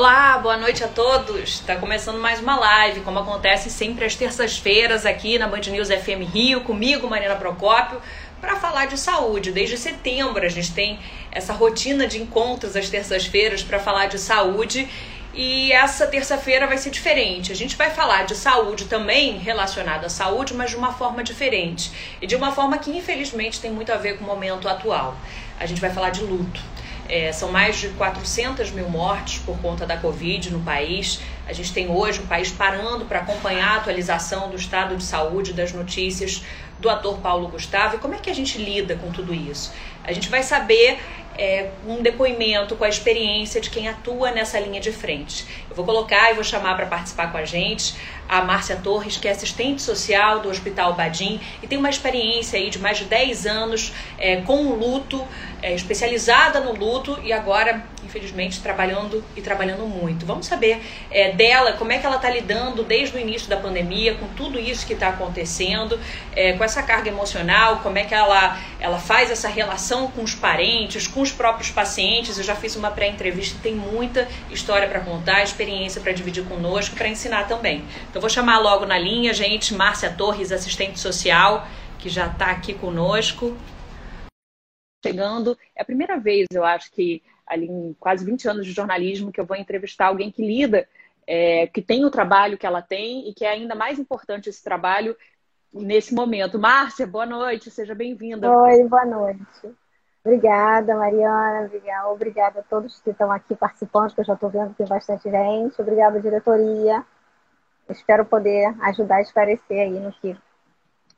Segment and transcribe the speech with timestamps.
[0.00, 1.56] Olá, boa noite a todos.
[1.56, 6.24] Está começando mais uma live, como acontece sempre às terças-feiras aqui na Band News FM
[6.32, 8.00] Rio, comigo, Marina Procópio,
[8.40, 9.52] para falar de saúde.
[9.52, 10.98] Desde setembro a gente tem
[11.30, 14.88] essa rotina de encontros às terças-feiras para falar de saúde.
[15.34, 17.52] E essa terça-feira vai ser diferente.
[17.52, 21.92] A gente vai falar de saúde também relacionada à saúde, mas de uma forma diferente.
[22.22, 25.14] E de uma forma que infelizmente tem muito a ver com o momento atual.
[25.58, 26.79] A gente vai falar de luto.
[27.12, 31.20] É, são mais de 400 mil mortes por conta da Covid no país.
[31.44, 35.52] A gente tem hoje o país parando para acompanhar a atualização do estado de saúde,
[35.52, 36.44] das notícias
[36.78, 37.96] do ator Paulo Gustavo.
[37.96, 39.72] E como é que a gente lida com tudo isso?
[40.04, 41.00] A gente vai saber
[41.40, 45.46] é, um depoimento com a experiência de quem atua nessa linha de frente.
[45.70, 47.94] Eu vou colocar e vou chamar para participar com a gente
[48.28, 52.68] a Márcia Torres, que é assistente social do Hospital Badim e tem uma experiência aí
[52.68, 55.26] de mais de 10 anos é, com luto,
[55.62, 60.26] é, especializada no luto e agora, infelizmente, trabalhando e trabalhando muito.
[60.26, 64.16] Vamos saber é, dela como é que ela está lidando desde o início da pandemia
[64.16, 65.98] com tudo isso que está acontecendo,
[66.34, 70.34] é, com essa carga emocional, como é que ela, ela faz essa relação com os
[70.34, 72.36] parentes, com os próprios pacientes.
[72.36, 77.08] Eu já fiz uma pré-entrevista tem muita história para contar, experiência para dividir conosco, para
[77.08, 77.84] ensinar também.
[78.08, 81.66] Então, vou chamar logo na linha, gente, Márcia Torres, assistente social,
[81.98, 83.56] que já está aqui conosco.
[85.04, 89.32] Chegando, é a primeira vez, eu acho que ali em quase 20 anos de jornalismo
[89.32, 90.86] que eu vou entrevistar alguém que lida,
[91.26, 94.62] é, que tem o trabalho que ela tem e que é ainda mais importante esse
[94.62, 95.16] trabalho
[95.72, 96.58] nesse momento.
[96.58, 98.50] Márcia, boa noite, seja bem-vinda.
[98.50, 99.74] Oi, boa noite.
[100.24, 101.66] Obrigada, Mariana.
[101.66, 104.86] Obrigada, obrigada a todos que estão aqui participando, que eu já estou vendo que tem
[104.86, 105.80] bastante gente.
[105.80, 107.04] Obrigada, diretoria.
[107.88, 110.36] Espero poder ajudar a esclarecer aí no que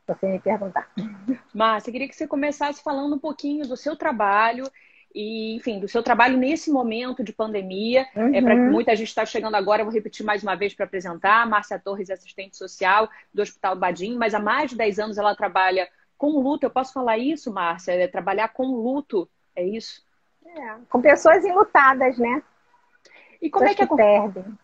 [0.07, 0.89] você me perguntar.
[1.53, 4.65] Márcia, queria que você começasse falando um pouquinho do seu trabalho
[5.13, 8.07] e, enfim, do seu trabalho nesse momento de pandemia.
[8.15, 8.33] Uhum.
[8.33, 11.47] É para muita gente está chegando agora, eu vou repetir mais uma vez para apresentar.
[11.47, 15.87] Márcia Torres, assistente social do Hospital Badim, mas há mais de 10 anos ela trabalha
[16.17, 16.65] com luto.
[16.65, 17.91] Eu posso falar isso, Márcia?
[17.93, 20.03] É trabalhar com luto, é isso?
[20.45, 22.41] É, com pessoas enlutadas, né?
[23.41, 24.57] E como pessoas é que, que perdem?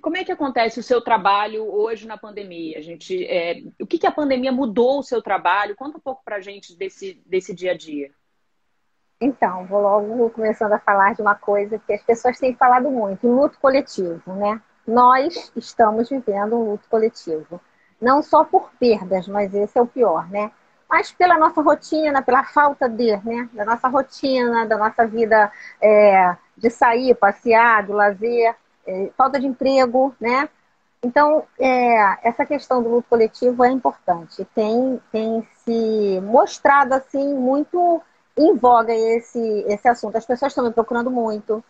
[0.00, 2.78] Como é que acontece o seu trabalho hoje na pandemia?
[2.78, 5.76] A gente, é, o que, que a pandemia mudou o seu trabalho?
[5.76, 8.10] Conta um pouco para a gente desse, desse dia a dia.
[9.24, 13.26] Então, vou logo começando a falar de uma coisa que as pessoas têm falado muito,
[13.26, 14.60] luto coletivo, né?
[14.86, 17.58] Nós estamos vivendo um luto coletivo.
[17.98, 20.50] Não só por perdas, mas esse é o pior, né?
[20.86, 23.48] Mas pela nossa rotina, pela falta de, né?
[23.54, 28.54] Da nossa rotina, da nossa vida é, de sair, passear, do lazer
[28.86, 30.50] é, falta de emprego, né?
[31.02, 34.46] Então, é, essa questão do luto coletivo é importante.
[34.54, 38.02] Tem, tem se mostrado, assim, muito
[38.36, 40.16] em voga esse, esse assunto.
[40.16, 41.62] As pessoas estão me procurando muito.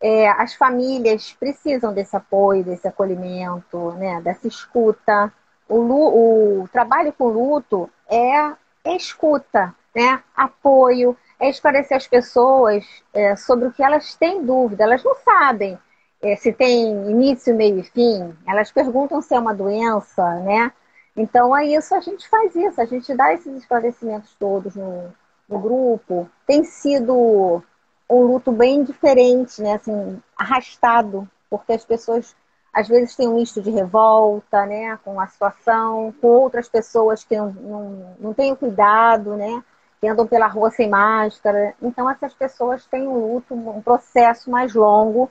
[0.00, 4.20] É, as famílias precisam desse apoio, desse acolhimento, né?
[4.20, 5.32] dessa escuta.
[5.68, 8.52] O, o trabalho com luto é,
[8.84, 10.22] é escuta, né?
[10.36, 14.84] apoio, é esclarecer as pessoas é, sobre o que elas têm dúvida.
[14.84, 15.78] Elas não sabem
[16.22, 20.72] é, se tem início, meio e fim, elas perguntam se é uma doença, né?
[21.16, 25.12] Então, é isso, a gente faz isso, a gente dá esses esclarecimentos todos no,
[25.48, 26.28] no grupo.
[26.46, 27.62] Tem sido
[28.08, 29.74] um luto bem diferente, né?
[29.74, 32.34] Assim, arrastado, porque as pessoas
[32.72, 34.98] às vezes têm um misto de revolta, né?
[35.04, 39.62] Com a situação, com outras pessoas que não, não, não têm o cuidado, né?
[40.00, 41.74] Que andam pela rua sem máscara.
[41.80, 45.30] Então, essas pessoas têm um luto, um processo mais longo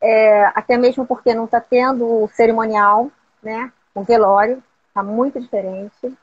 [0.00, 3.10] é, até mesmo porque não está tendo cerimonial,
[3.42, 3.72] né?
[3.94, 6.16] Um velório, está muito diferente.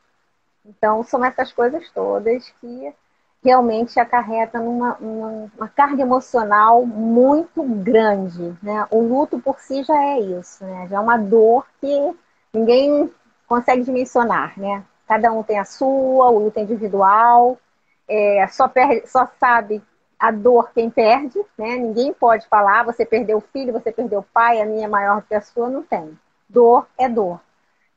[0.65, 2.93] Então, são essas coisas todas que
[3.43, 8.87] realmente acarretam numa uma, uma carga emocional muito grande, né?
[8.89, 10.87] O luto por si já é isso, né?
[10.89, 12.15] Já é uma dor que
[12.53, 13.11] ninguém
[13.47, 14.83] consegue dimensionar, né?
[15.07, 17.57] Cada um tem a sua, o luto é individual,
[18.07, 19.83] é, só, perde, só sabe
[20.17, 21.75] a dor quem perde, né?
[21.75, 25.21] Ninguém pode falar, você perdeu o filho, você perdeu o pai, a minha é maior
[25.23, 26.17] que a sua, não tem.
[26.47, 27.41] Dor é dor.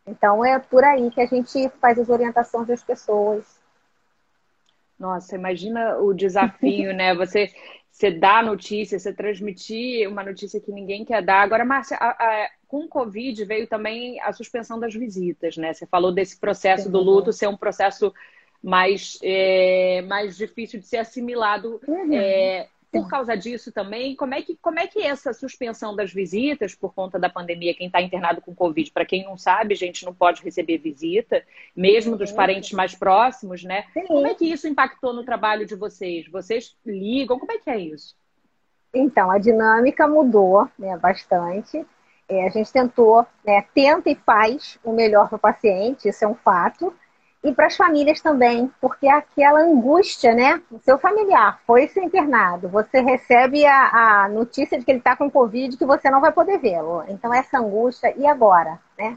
[0.07, 3.45] Então é por aí que a gente faz as orientações das pessoas.
[4.99, 7.15] Nossa, imagina o desafio, né?
[7.15, 7.51] Você,
[7.91, 11.43] você dá notícia, você transmitir uma notícia que ninguém quer dar.
[11.43, 15.73] Agora, Márcia, a, a, com o Covid veio também a suspensão das visitas, né?
[15.73, 18.13] Você falou desse processo do luto ser um processo
[18.63, 21.81] mais, é, mais difícil de ser assimilado.
[21.87, 22.13] Uhum.
[22.13, 22.69] É,
[23.03, 26.95] por causa disso também, como é que como é que essa suspensão das visitas por
[26.95, 30.15] conta da pandemia, quem está internado com Covid, para quem não sabe, a gente não
[30.15, 31.43] pode receber visita,
[31.75, 33.85] mesmo dos parentes mais próximos, né?
[34.07, 36.29] Como é que isso impactou no trabalho de vocês?
[36.29, 37.39] Vocês ligam?
[37.39, 38.17] Como é que é isso?
[38.95, 41.87] Então, a dinâmica mudou né, bastante.
[42.29, 46.29] É, a gente tentou, né, tenta e faz o melhor para o paciente, isso é
[46.29, 46.93] um fato.
[47.47, 50.61] E para as famílias também, porque aquela angústia, né?
[50.69, 55.15] O seu familiar foi se internado, você recebe a, a notícia de que ele está
[55.15, 57.05] com Covid que você não vai poder vê-lo.
[57.07, 59.17] Então, essa angústia, e agora, né?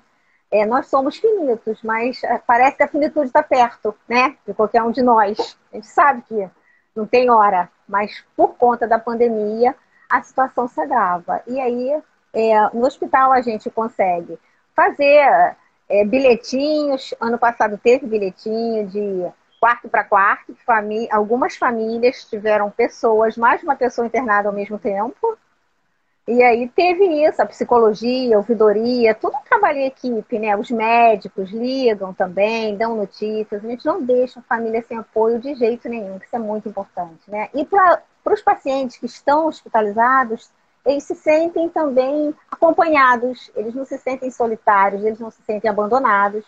[0.52, 4.38] É, nós somos finitos, mas é, parece que a finitude está perto, né?
[4.46, 5.58] De qualquer um de nós.
[5.74, 6.48] A gente sabe que
[6.96, 9.76] não tem hora, mas por conta da pandemia,
[10.08, 11.42] a situação se agrava.
[11.48, 12.00] E aí,
[12.34, 14.38] é, no hospital, a gente consegue
[14.76, 15.58] fazer
[15.90, 17.14] é, bilhetinhos.
[17.20, 19.26] Ano passado teve bilhetinho de
[19.60, 20.56] quarto para quarto.
[20.66, 25.38] Famí algumas famílias tiveram pessoas, mais de uma pessoa internada ao mesmo tempo.
[26.28, 30.56] E aí teve isso, a psicologia, a ouvidoria, tudo trabalha em equipe, né?
[30.56, 33.66] Os médicos ligam também, dão notícias.
[33.66, 36.70] A gente não deixa a família sem apoio de jeito nenhum, que isso é muito
[36.70, 37.50] importante, né?
[37.52, 40.52] E para os pacientes que estão hospitalizados,
[40.86, 46.46] eles se sentem também acompanhados, eles não se sentem solitários, eles não se sentem abandonados,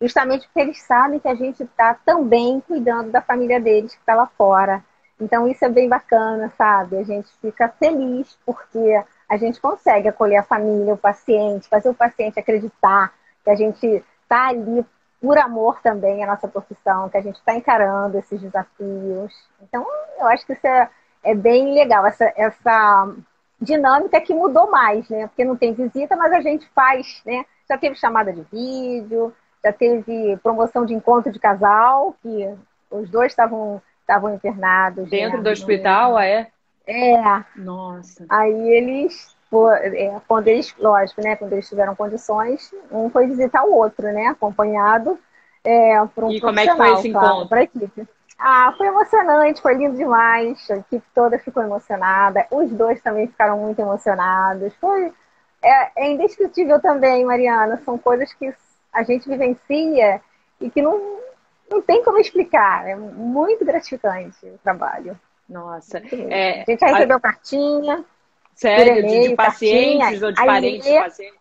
[0.00, 4.14] justamente porque eles sabem que a gente está também cuidando da família deles que está
[4.14, 4.84] lá fora.
[5.20, 6.96] Então isso é bem bacana, sabe?
[6.96, 11.94] A gente fica feliz porque a gente consegue acolher a família, o paciente, fazer o
[11.94, 13.12] paciente acreditar
[13.44, 14.84] que a gente está ali
[15.20, 19.34] por amor também à nossa profissão, que a gente está encarando esses desafios.
[19.60, 19.84] Então,
[20.18, 20.88] eu acho que isso é,
[21.24, 23.14] é bem legal, essa, essa
[23.60, 25.26] dinâmica que mudou mais, né?
[25.26, 27.44] Porque não tem visita, mas a gente faz, né?
[27.68, 29.34] Já teve chamada de vídeo,
[29.64, 32.48] já teve promoção de encontro de casal, que
[32.90, 35.10] os dois estavam estavam internados.
[35.10, 35.42] Dentro né?
[35.42, 36.48] do hospital, ah, é?
[36.86, 37.44] É.
[37.54, 38.24] Nossa.
[38.30, 39.36] Aí eles,
[39.92, 41.36] é, quando eles, lógico, né?
[41.36, 44.28] Quando eles tiveram condições, um foi visitar o outro, né?
[44.28, 45.18] Acompanhado
[45.62, 47.48] é, por um E como é que foi esse claro, encontro?
[47.48, 48.08] Para a equipe.
[48.38, 50.70] Ah, foi emocionante, foi lindo demais.
[50.70, 52.46] A equipe toda ficou emocionada.
[52.50, 54.72] Os dois também ficaram muito emocionados.
[54.80, 55.12] Foi
[55.62, 57.82] é, é indescritível também, Mariana.
[57.84, 58.54] São coisas que
[58.92, 60.20] a gente vivencia
[60.60, 61.18] e que não,
[61.68, 62.86] não tem como explicar.
[62.86, 65.18] É muito gratificante o trabalho.
[65.48, 65.98] Nossa.
[66.30, 67.20] É, a gente já recebeu a...
[67.20, 68.04] cartinha.
[68.54, 69.06] Sério?
[69.06, 71.38] De, de, pacientes cartinha, ou de parentes de pacientes?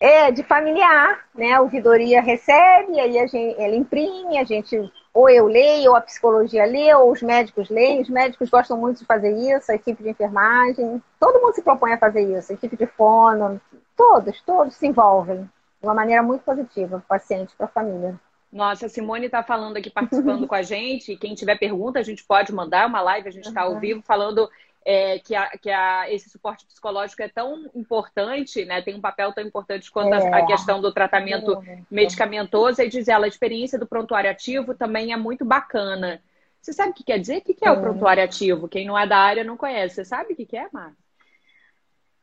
[0.00, 1.52] É, de familiar, né?
[1.52, 6.00] A ouvidoria recebe, aí a gente, ela imprime, a gente, ou eu leio, ou a
[6.00, 8.00] psicologia lê, ou os médicos leem.
[8.00, 11.02] Os médicos gostam muito de fazer isso, a equipe de enfermagem.
[11.18, 13.60] Todo mundo se propõe a fazer isso, a equipe de fono,
[13.96, 15.42] todos, todos se envolvem
[15.80, 18.18] de uma maneira muito positiva para o paciente, para a família.
[18.52, 21.16] Nossa, a Simone está falando aqui, participando com a gente.
[21.16, 24.48] Quem tiver pergunta, a gente pode mandar uma live, a gente está ao vivo falando
[24.84, 28.80] é, que, a, que a, esse suporte psicológico é tão importante, né?
[28.82, 30.28] Tem um papel tão importante quanto é.
[30.28, 31.80] a, a, questão do tratamento é.
[31.90, 32.80] medicamentoso.
[32.80, 36.22] E diz ela, a experiência do prontuário ativo também é muito bacana.
[36.60, 37.38] Você sabe o que quer dizer?
[37.38, 38.68] O que é o prontuário ativo?
[38.68, 39.96] Quem não é da área não conhece.
[39.96, 41.10] Você sabe o que é, Márcia?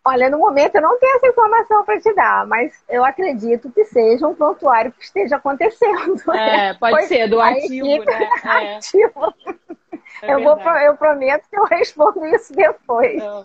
[0.08, 3.84] Olha, no momento eu não tenho essa informação para te dar, mas eu acredito que
[3.84, 6.32] seja um prontuário que esteja acontecendo.
[6.34, 8.30] É, pode pois ser, do ativo, né?
[8.46, 8.76] É.
[8.78, 9.34] Ativo.
[10.22, 13.22] É eu, vou, eu prometo que eu respondo isso depois.
[13.22, 13.44] Não.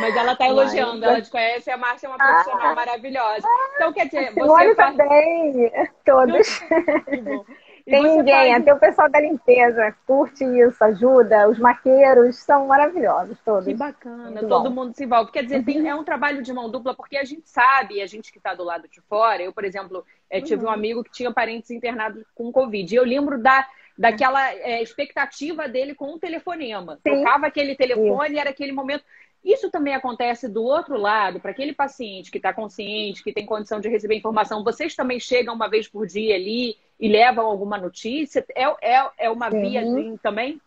[0.00, 3.46] Mas ela está elogiando, ela te conhece, a Márcia é uma profissional ah, maravilhosa.
[3.74, 4.74] Então, quer dizer, você.
[4.74, 4.96] Faz...
[4.96, 5.72] também,
[6.04, 6.60] todos.
[7.84, 8.62] Tem ninguém, faz...
[8.62, 13.64] até o pessoal da limpeza curte isso, ajuda, os maqueiros são maravilhosos todos.
[13.64, 14.84] Que bacana, Muito todo bom.
[14.84, 15.32] mundo se envolve.
[15.32, 15.88] Quer dizer, tem, uhum.
[15.88, 18.62] é um trabalho de mão dupla, porque a gente sabe, a gente que está do
[18.62, 20.70] lado de fora, eu, por exemplo, é, tive uhum.
[20.70, 22.94] um amigo que tinha parentes internados com Covid.
[22.94, 23.66] E eu lembro da,
[23.98, 26.98] daquela é, expectativa dele com um telefonema.
[27.02, 27.16] Sim.
[27.16, 29.04] Tocava aquele telefone, e era aquele momento.
[29.44, 33.80] Isso também acontece do outro lado, para aquele paciente que está consciente, que tem condição
[33.80, 34.62] de receber informação.
[34.62, 38.44] Vocês também chegam uma vez por dia ali e levam alguma notícia?
[38.54, 38.64] É,
[38.96, 39.60] é, é uma Sim.
[39.60, 40.60] via assim, também?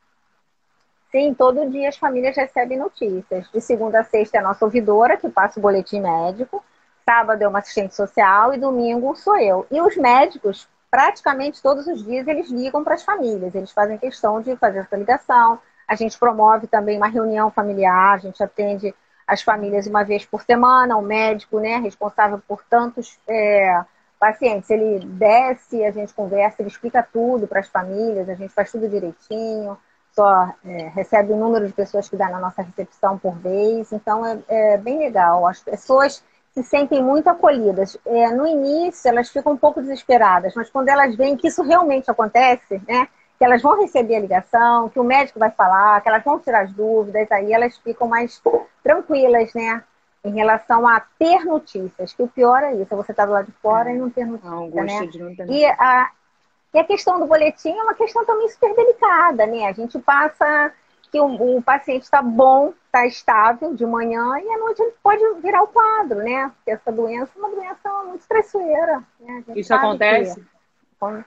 [1.11, 3.49] Sim, todo dia as famílias recebem notícias.
[3.51, 6.63] De segunda a sexta é a nossa ouvidora, que passa o boletim médico.
[7.05, 9.67] Sábado é uma assistente social e domingo sou eu.
[9.69, 13.55] E os médicos, praticamente todos os dias, eles ligam para as famílias.
[13.55, 15.57] Eles fazem questão de fazer essa ligação.
[15.87, 18.93] A gente promove também uma reunião familiar, a gente atende
[19.25, 23.81] as famílias uma vez por semana, o médico, né, responsável por tantos é,
[24.19, 28.71] pacientes, ele desce, a gente conversa, ele explica tudo para as famílias, a gente faz
[28.71, 29.77] tudo direitinho,
[30.13, 34.25] só é, recebe o número de pessoas que dá na nossa recepção por vez, então
[34.25, 35.47] é, é bem legal.
[35.47, 37.97] As pessoas se sentem muito acolhidas.
[38.05, 42.09] É, no início, elas ficam um pouco desesperadas, mas quando elas veem que isso realmente
[42.11, 46.23] acontece, né, que elas vão receber a ligação, que o médico vai falar, que elas
[46.23, 48.41] vão tirar as dúvidas, aí elas ficam mais
[48.83, 49.83] tranquilas, né?
[50.23, 53.33] em relação a ter notícias, que o pior é isso, é você estar tá do
[53.33, 53.95] lado de fora é.
[53.95, 55.05] e não ter notícia, não, né?
[55.07, 55.49] De não ter.
[55.49, 56.11] E, a,
[56.73, 59.65] e a questão do boletim é uma questão também super delicada, né?
[59.65, 60.71] A gente passa
[61.11, 65.21] que o, o paciente está bom, está estável de manhã e à noite ele pode
[65.41, 66.49] virar o quadro, né?
[66.55, 69.03] Porque essa doença é uma doença muito traiçoeira.
[69.19, 69.43] Né?
[69.55, 70.39] Isso acontece?
[70.39, 71.25] Que,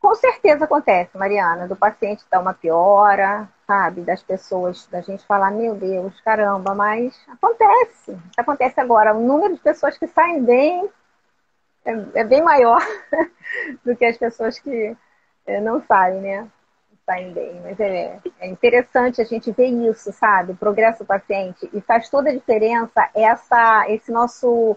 [0.00, 4.00] com, certeza acontece, Mariana, do paciente dar uma piora, sabe?
[4.00, 8.18] Das pessoas, da gente falar, meu Deus, caramba, mas acontece.
[8.36, 9.14] Acontece agora.
[9.14, 10.90] O número de pessoas que saem bem
[11.84, 12.80] é, é bem maior
[13.84, 14.96] do que as pessoas que
[15.46, 16.48] é, não saem, né?
[17.04, 17.60] Saem bem.
[17.62, 20.52] Mas é, é interessante a gente ver isso, sabe?
[20.52, 21.68] O progresso do paciente.
[21.72, 24.76] E faz toda a diferença essa, esse nosso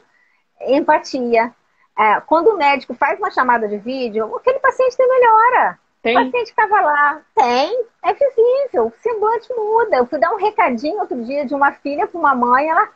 [0.62, 1.54] empatia.
[1.98, 5.80] É, quando o médico faz uma chamada de vídeo, aquele paciente tem melhora.
[6.02, 6.16] Tem.
[6.16, 9.98] O paciente estava lá, tem, é visível, o semblante muda.
[9.98, 12.88] Eu fui dar um recadinho outro dia de uma filha para uma mãe, ela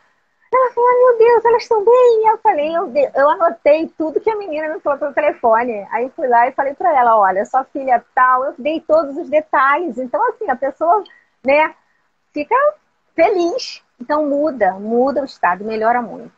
[0.55, 2.27] ela falou, meu Deus, elas estão bem.
[2.27, 5.87] Eu falei, eu, eu anotei tudo que a menina me falou pelo telefone.
[5.91, 9.29] Aí fui lá e falei para ela, olha, sua filha tal, eu dei todos os
[9.29, 9.97] detalhes.
[9.97, 11.03] Então, assim, a pessoa,
[11.45, 11.73] né,
[12.33, 12.55] fica
[13.15, 13.83] feliz.
[13.99, 16.31] Então muda, muda o estado, melhora muito.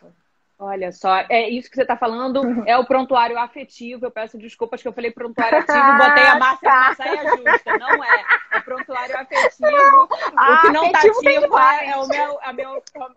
[0.64, 2.40] Olha só, é isso que você está falando,
[2.70, 4.06] é o prontuário afetivo.
[4.06, 6.90] Eu peço desculpas que eu falei prontuário ativo e botei a Márcia tá.
[6.90, 7.78] na saia justa.
[7.80, 8.26] Não é.
[8.52, 10.08] É prontuário afetivo.
[10.36, 12.70] Ah, o que não está ativo é, é, o meu, a minha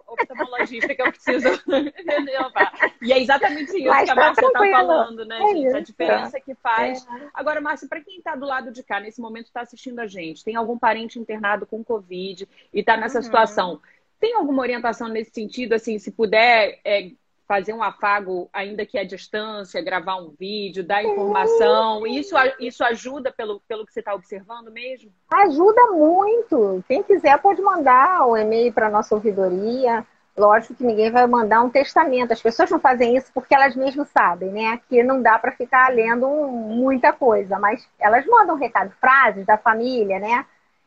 [0.08, 1.48] oftalmologista que eu preciso
[3.02, 5.66] E é exatamente isso Mas que a Márcia está falando, né, é gente?
[5.66, 5.76] Isso.
[5.76, 7.06] A diferença que faz.
[7.06, 7.28] É.
[7.34, 10.42] Agora, Márcia, para quem está do lado de cá, nesse momento está assistindo a gente,
[10.42, 13.22] tem algum parente internado com Covid e está nessa uhum.
[13.22, 13.80] situação.
[14.18, 17.10] Tem alguma orientação nesse sentido, assim, se puder é,
[17.46, 22.06] fazer um afago, ainda que à distância, gravar um vídeo, dar informação.
[22.06, 25.12] Isso, isso ajuda pelo, pelo que você está observando mesmo?
[25.32, 26.82] Ajuda muito.
[26.88, 30.06] Quem quiser pode mandar o e-mail para a nossa ouvidoria.
[30.36, 32.32] Lógico que ninguém vai mandar um testamento.
[32.32, 34.80] As pessoas não fazem isso porque elas mesmas sabem, né?
[34.88, 39.56] Que não dá para ficar lendo muita coisa, mas elas mandam um recado, frases da
[39.56, 40.44] família, né?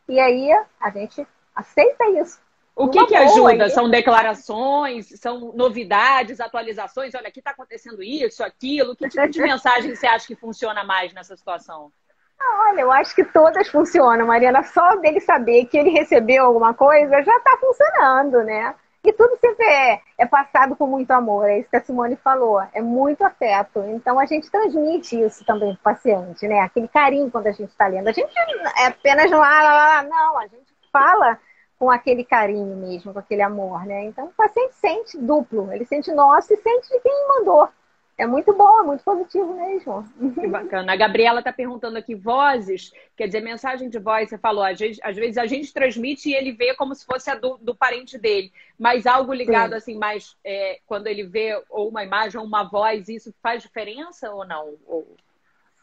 [0.10, 0.50] E aí
[0.80, 2.40] a gente aceita isso.
[2.77, 3.72] O que, que ajuda?
[3.72, 7.15] São declarações, são novidades, atualizações?
[7.15, 8.96] Olha, aqui está acontecendo isso, aquilo.
[8.96, 11.91] Que tipo de mensagem você acha que funciona mais nessa situação?
[12.39, 14.62] Ah, olha, eu acho que todas funcionam, Mariana.
[14.62, 18.75] Só dele saber que ele recebeu alguma coisa já está funcionando, né?
[19.03, 22.62] E tudo sempre é, é, passado com muito amor, é isso que a Simone falou,
[22.74, 23.81] é muito afeto.
[23.88, 26.60] Então a gente transmite isso também para o paciente, né?
[26.60, 28.07] Aquele carinho quando a gente está lendo.
[28.07, 28.31] A gente
[28.77, 31.39] é apenas lá, lá, lá, não, a gente fala
[31.79, 34.05] com aquele carinho mesmo, com aquele amor, né?
[34.05, 37.69] Então o paciente sente duplo, ele sente nosso e sente de quem mandou.
[38.17, 40.03] É muito bom, é muito positivo mesmo.
[40.34, 40.91] Que bacana.
[40.91, 45.00] A Gabriela está perguntando aqui, vozes, quer dizer, mensagem de voz, você falou, às vezes,
[45.03, 48.17] às vezes a gente transmite e ele vê como se fosse a do, do parente
[48.17, 49.77] dele, mas algo ligado Sim.
[49.77, 54.31] assim, mais é, quando ele vê ou uma imagem ou uma voz, isso faz diferença
[54.31, 54.74] ou não?
[54.88, 55.15] Ou...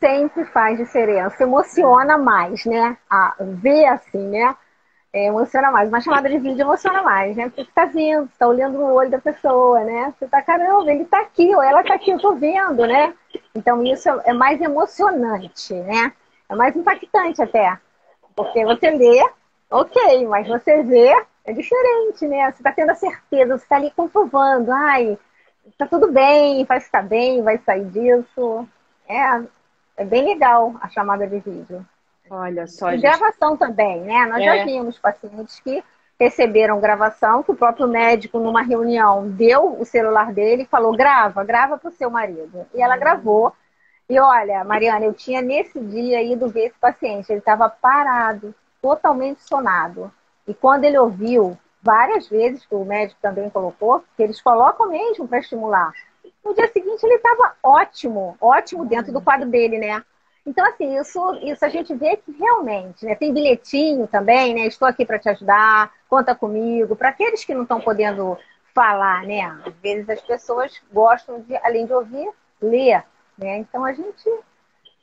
[0.00, 2.98] Sempre faz diferença, emociona mais, né?
[3.08, 4.56] A ver assim, né?
[5.14, 5.88] É, emociona mais.
[5.88, 7.44] Uma chamada de vídeo emociona mais, né?
[7.44, 10.12] Porque você tá vendo, você tá olhando no olho da pessoa, né?
[10.18, 13.14] Você tá, caramba, ele tá aqui, ou ela tá aqui, eu tô vendo, né?
[13.54, 16.12] Então isso é mais emocionante, né?
[16.48, 17.78] É mais impactante até.
[18.34, 19.24] Porque você lê,
[19.70, 22.50] ok, mas você vê, é diferente, né?
[22.50, 25.16] Você tá tendo a certeza, você tá ali comprovando, ai,
[25.78, 28.68] tá tudo bem, vai ficar bem, vai sair disso.
[29.08, 29.44] É,
[29.98, 31.86] é bem legal a chamada de vídeo.
[32.30, 32.88] Olha só.
[32.88, 33.02] E gente...
[33.02, 34.26] gravação também, né?
[34.26, 34.44] Nós é.
[34.44, 35.82] já vimos pacientes que
[36.18, 41.44] receberam gravação, que o próprio médico, numa reunião, deu o celular dele e falou: grava,
[41.44, 42.66] grava para o seu marido.
[42.74, 43.52] E ela gravou.
[44.08, 49.42] E olha, Mariana, eu tinha nesse dia ido ver esse paciente, ele estava parado, totalmente
[49.42, 50.12] sonado.
[50.46, 55.26] E quando ele ouviu, várias vezes, que o médico também colocou, que eles colocam mesmo
[55.26, 55.92] para estimular.
[56.44, 60.02] No dia seguinte ele estava ótimo, ótimo dentro do quadro dele, né?
[60.46, 63.14] Então, assim, isso, isso a gente vê que realmente, né?
[63.14, 64.66] Tem bilhetinho também, né?
[64.66, 66.94] Estou aqui para te ajudar, conta comigo.
[66.94, 68.36] Para aqueles que não estão podendo
[68.74, 69.42] falar, né?
[69.64, 73.04] Às vezes as pessoas gostam de, além de ouvir, ler,
[73.38, 73.58] né?
[73.58, 74.30] Então a gente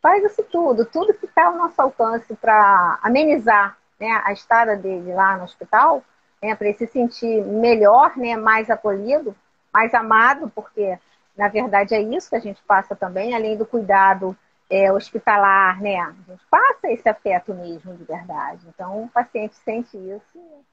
[0.02, 5.14] faz isso tudo, tudo que está ao nosso alcance para amenizar né, a estada dele
[5.14, 6.04] lá no hospital,
[6.42, 9.36] né, para ele se sentir melhor, né, mais acolhido,
[9.72, 10.98] mais amado, porque
[11.38, 14.36] na verdade é isso que a gente passa também, além do cuidado
[14.72, 16.00] é, hospitalar, né?
[16.00, 18.66] A gente passa esse afeto mesmo, de verdade.
[18.74, 20.64] Então, o paciente sente isso, não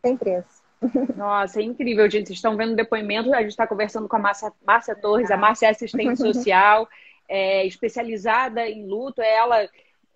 [0.00, 0.64] tem preço.
[1.14, 2.28] Nossa, é incrível, gente.
[2.28, 5.36] Vocês estão vendo o depoimento, a gente está conversando com a Márcia, Márcia Torres, a
[5.36, 6.88] Márcia é assistente social,
[7.28, 9.20] é, especializada em luto.
[9.20, 9.68] Ela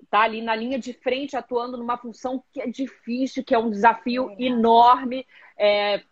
[0.02, 3.70] está ali na linha de frente, atuando numa função que é difícil, que é um
[3.70, 4.44] desafio é.
[4.44, 5.26] enorme.
[5.58, 6.02] É,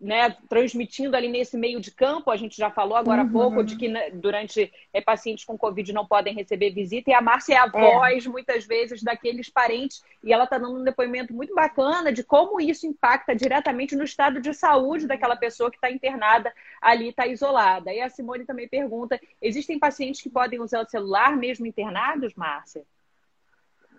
[0.00, 2.30] né, transmitindo ali nesse meio de campo.
[2.30, 3.28] A gente já falou agora uhum.
[3.28, 7.14] há pouco de que né, durante é, pacientes com Covid não podem receber visita, e
[7.14, 7.68] a Márcia é a é.
[7.68, 12.60] voz, muitas vezes, daqueles parentes, e ela está dando um depoimento muito bacana de como
[12.60, 17.92] isso impacta diretamente no estado de saúde daquela pessoa que está internada ali, está isolada.
[17.92, 22.84] E a Simone também pergunta: existem pacientes que podem usar o celular mesmo internados, Márcia?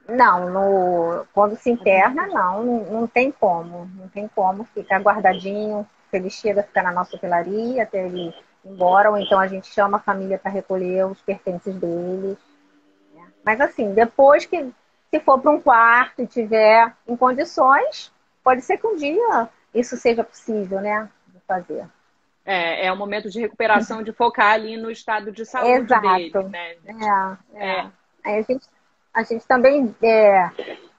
[0.08, 3.90] Não, no, quando se interna, não, não, tem como.
[3.96, 8.36] Não tem como, fica guardadinho, se ele chega, fica na nossa hotelaria até ele ir
[8.66, 12.38] embora, ou então a gente chama a família para recolher os pertences deles.
[13.14, 13.26] Né?
[13.44, 14.72] Mas assim, depois que
[15.10, 18.12] se for para um quarto e tiver em condições,
[18.44, 21.10] pode ser que um dia isso seja possível, né?
[21.28, 21.86] De fazer.
[22.46, 26.02] É, é um momento de recuperação, de focar ali no estado de saúde Exato.
[26.02, 26.76] dele, né?
[26.86, 27.80] É, é.
[27.80, 27.92] é.
[28.24, 28.66] Aí a gente
[29.18, 30.48] a gente também é,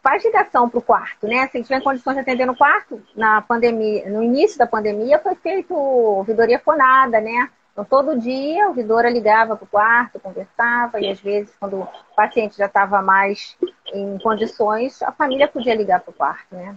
[0.03, 1.47] faz ligação para o quarto, né?
[1.47, 5.21] Se a gente tiver condições de atender no quarto, na pandemia, no início da pandemia,
[5.21, 7.49] foi feito ouvidoria fonada, né?
[7.73, 11.89] Então, todo dia, a ouvidora ligava para o quarto, conversava, e às vezes, quando o
[12.17, 13.57] paciente já estava mais
[13.95, 16.77] em condições, a família podia ligar para o quarto, né?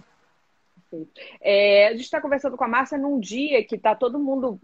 [1.40, 4.60] É, a gente está conversando com a Márcia num dia que está todo mundo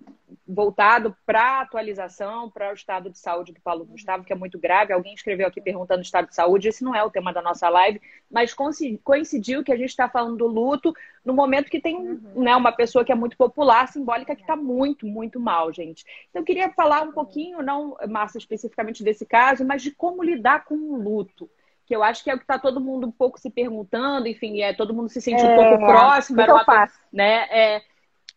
[0.46, 4.92] voltado para atualização, para o estado de saúde do Paulo Gustavo, que é muito grave.
[4.92, 6.68] Alguém escreveu aqui perguntando o estado de saúde.
[6.68, 10.36] Esse não é o tema da nossa live, mas coincidiu que a gente está falando
[10.36, 10.94] do luto
[11.24, 12.42] no momento que tem uhum.
[12.42, 16.04] né, uma pessoa que é muito popular, simbólica, que está muito, muito mal, gente.
[16.30, 20.64] Então, eu queria falar um pouquinho, não, Márcia, especificamente desse caso, mas de como lidar
[20.64, 21.48] com o luto
[21.88, 24.60] que eu acho que é o que está todo mundo um pouco se perguntando, enfim,
[24.60, 26.44] é todo mundo se sente é, um pouco próximo.
[26.44, 27.00] Que eu faço?
[27.10, 27.48] Né?
[27.50, 27.82] É,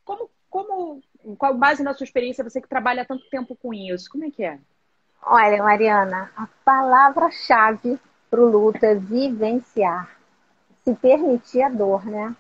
[0.06, 1.02] como, como,
[1.38, 4.42] qual base na sua experiência, você que trabalha tanto tempo com isso, como é que
[4.42, 4.58] é?
[5.22, 10.10] Olha, Mariana, a palavra-chave para o luto é vivenciar,
[10.86, 12.34] se permitir a dor, né?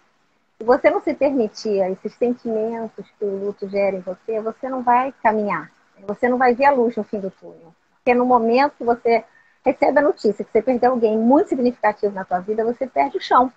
[0.57, 4.81] Se você não se permitir esses sentimentos que o luto gera em você, você não
[4.81, 5.69] vai caminhar,
[6.07, 7.75] você não vai ver a luz no fim do túnel.
[7.95, 9.25] Porque no momento que você
[9.65, 13.21] recebe a notícia que você perdeu alguém muito significativo na sua vida, você perde o
[13.21, 13.51] chão.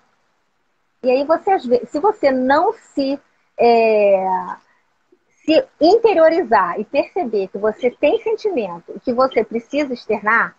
[1.02, 3.20] E aí você, se você não se,
[3.58, 4.26] é,
[5.44, 10.56] se interiorizar e perceber que você tem sentimento e que você precisa externar,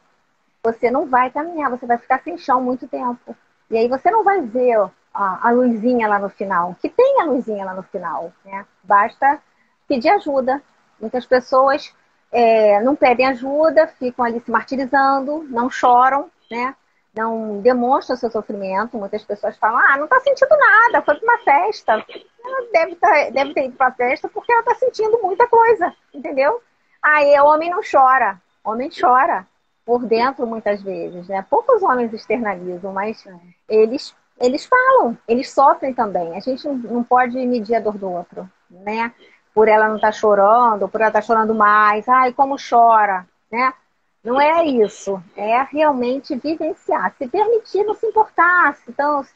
[0.64, 3.36] você não vai caminhar, você vai ficar sem chão muito tempo.
[3.70, 7.26] E aí você não vai ver ó, a, luzinha lá no final, que tem a
[7.26, 8.66] luzinha lá no final, né?
[8.84, 9.40] Basta
[9.88, 10.62] pedir ajuda.
[11.00, 11.94] Muitas pessoas
[12.36, 16.76] é, não pedem ajuda, ficam ali se martirizando, não choram, né?
[17.16, 18.98] Não demonstram seu sofrimento.
[18.98, 21.94] Muitas pessoas falam, ah, não está sentindo nada, foi para uma festa.
[21.94, 26.62] Ela deve, tá, deve ter ido para festa porque ela está sentindo muita coisa, entendeu?
[27.02, 29.48] Aí o homem não chora, homem chora
[29.86, 31.46] por dentro muitas vezes, né?
[31.50, 33.26] Poucos homens externalizam, mas
[33.70, 36.36] eles eles falam, eles sofrem também.
[36.36, 39.14] A gente não pode medir a dor do outro, né?
[39.56, 43.26] Por ela não estar tá chorando, por ela estar tá chorando mais, ai, como chora,
[43.50, 43.74] né?
[44.22, 49.34] Não é isso, é realmente vivenciar, se permitir não se importar se estão se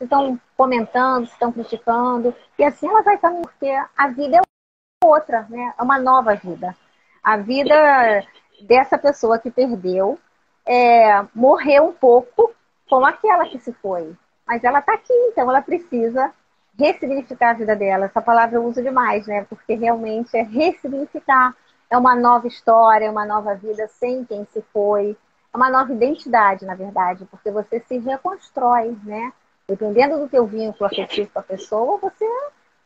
[0.58, 5.74] comentando, se estão criticando, e assim ela vai caminhar, porque a vida é outra, né?
[5.78, 6.76] É uma nova vida.
[7.24, 8.26] A vida
[8.62, 10.20] dessa pessoa que perdeu
[10.66, 12.52] é, morreu um pouco
[12.90, 14.14] como aquela que se foi.
[14.46, 16.34] Mas ela está aqui, então ela precisa
[16.80, 18.06] ressignificar a vida dela.
[18.06, 19.46] Essa palavra eu uso demais, né?
[19.50, 21.54] Porque realmente é ressignificar.
[21.90, 25.18] É uma nova história, é uma nova vida sem quem se foi.
[25.54, 29.34] É uma nova identidade, na verdade, porque você se reconstrói, né?
[29.68, 32.26] Dependendo do teu vínculo afetivo com a pessoa, você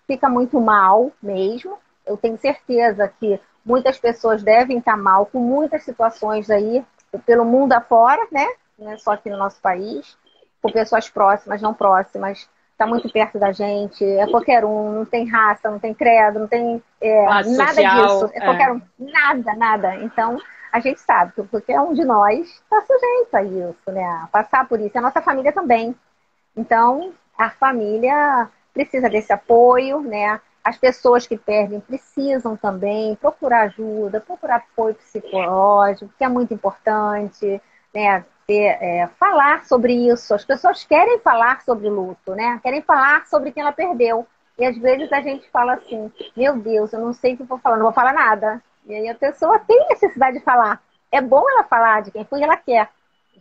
[0.08, 1.78] fica muito mal mesmo.
[2.06, 6.84] Eu tenho certeza que muitas pessoas devem estar mal com muitas situações aí
[7.26, 8.48] pelo mundo afora, né?
[8.78, 10.18] Não é só aqui no nosso país,
[10.62, 15.28] com pessoas próximas, não próximas, está muito perto da gente, é qualquer um, não tem
[15.28, 19.54] raça, não tem credo, não tem é, nada social, disso, é, é qualquer um, nada,
[19.56, 19.96] nada.
[19.98, 20.38] Então,
[20.72, 24.04] a gente sabe que qualquer um de nós está sujeito a isso, né?
[24.24, 25.96] A passar por isso, a nossa família também.
[26.58, 30.42] Então, a família precisa desse apoio, né?
[30.64, 37.62] As pessoas que perdem precisam também procurar ajuda, procurar apoio psicológico, que é muito importante,
[37.94, 38.26] né?
[38.50, 40.34] É, falar sobre isso.
[40.34, 42.60] As pessoas querem falar sobre luto, né?
[42.62, 44.28] Querem falar sobre quem ela perdeu.
[44.58, 47.58] E às vezes a gente fala assim, meu Deus, eu não sei o que vou
[47.58, 48.62] falar, não vou falar nada.
[48.86, 50.82] E aí a pessoa tem necessidade de falar.
[51.12, 52.90] É bom ela falar de quem foi ela quer.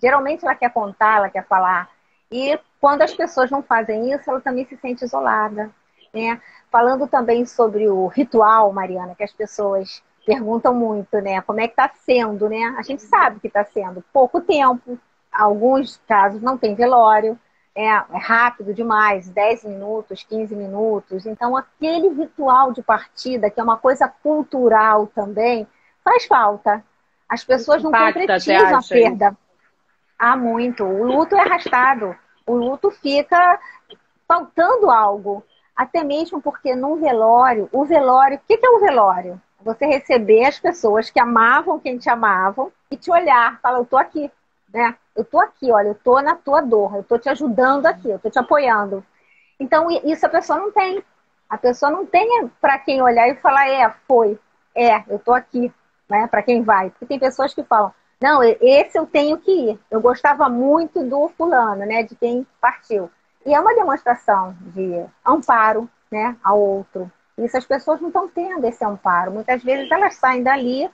[0.00, 1.90] Geralmente ela quer contar, ela quer falar.
[2.30, 5.70] E quando as pessoas não fazem isso, ela também se sente isolada.
[6.12, 6.40] Né?
[6.70, 11.40] Falando também sobre o ritual, Mariana, que as pessoas perguntam muito, né?
[11.42, 12.74] Como é que está sendo, né?
[12.78, 14.98] A gente sabe que está sendo pouco tempo,
[15.32, 17.38] alguns casos não tem velório,
[17.74, 21.26] é, é rápido demais, 10 minutos, 15 minutos.
[21.26, 25.66] Então, aquele ritual de partida, que é uma coisa cultural também,
[26.04, 26.84] faz falta.
[27.28, 29.36] As pessoas não Impacta, concretizam a perda.
[30.18, 30.84] Há muito.
[30.84, 32.14] O luto é arrastado.
[32.46, 33.58] O luto fica
[34.28, 35.42] faltando algo.
[35.74, 39.40] Até mesmo porque num velório, o velório, o que é o velório?
[39.64, 43.96] Você receber as pessoas que amavam quem te amavam e te olhar, falar, eu tô
[43.96, 44.30] aqui,
[44.72, 44.96] né?
[45.14, 48.18] Eu tô aqui, olha, eu tô na tua dor, eu tô te ajudando aqui, eu
[48.18, 49.04] tô te apoiando.
[49.60, 51.02] Então, isso a pessoa não tem.
[51.48, 54.38] A pessoa não tem para quem olhar e falar, é, foi,
[54.74, 55.72] é, eu tô aqui,
[56.08, 56.26] né?
[56.26, 56.90] Para quem vai.
[56.90, 59.78] Porque tem pessoas que falam, não, esse eu tenho que ir.
[59.90, 62.02] Eu gostava muito do fulano, né?
[62.02, 63.10] De quem partiu.
[63.44, 66.36] E é uma demonstração de amparo, né?
[66.42, 67.10] Ao outro.
[67.38, 69.32] Isso as pessoas não estão tendo esse amparo.
[69.32, 70.88] Muitas vezes elas saem dali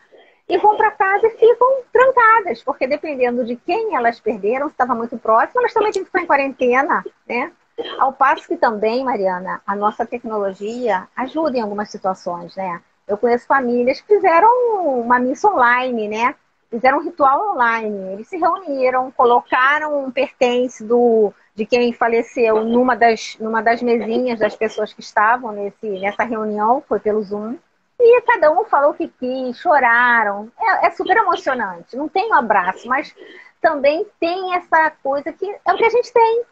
[0.49, 4.95] e vão para casa e ficam trancadas, porque dependendo de quem elas perderam, se estava
[4.95, 7.53] muito próximo, elas também têm que ficar em quarentena, né?
[7.99, 12.81] Ao passo que também, Mariana, a nossa tecnologia ajuda em algumas situações, né?
[13.07, 16.35] Eu conheço famílias que fizeram uma missa online, né?
[16.71, 18.13] Fizeram um ritual online.
[18.15, 24.39] Eles se reuniram, colocaram um pertence do, de quem faleceu numa das, numa das mesinhas
[24.39, 27.57] das pessoas que estavam nesse, nessa reunião, foi pelo Zoom.
[27.99, 30.53] E cada um falou o que quis, choraram.
[30.57, 31.97] É, é, super emocionante.
[31.97, 33.13] Não tem um abraço, mas
[33.61, 36.43] também tem essa coisa que é o que a gente tem,